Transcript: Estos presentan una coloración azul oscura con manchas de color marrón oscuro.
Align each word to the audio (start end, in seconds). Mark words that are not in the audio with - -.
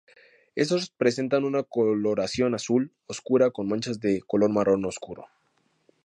Estos 0.55 0.89
presentan 0.89 1.43
una 1.45 1.61
coloración 1.61 2.55
azul 2.55 2.91
oscura 3.05 3.51
con 3.51 3.67
manchas 3.67 3.99
de 3.99 4.21
color 4.25 4.49
marrón 4.49 4.83
oscuro. 4.85 5.27